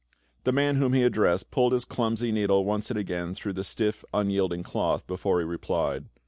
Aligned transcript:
The 0.45 0.51
man 0.51 0.77
whom 0.77 0.93
he 0.93 1.03
addressed 1.03 1.51
pulled 1.51 1.73
his 1.73 1.85
clumsy 1.85 2.31
needle 2.31 2.65
once 2.65 2.89
and 2.89 2.97
again 2.97 3.35
through 3.35 3.53
the 3.53 3.63
stiff 3.63 4.03
unyielding 4.15 4.63
cloth 4.63 5.05
before 5.05 5.37
he 5.41 5.45
replied. 5.45 6.05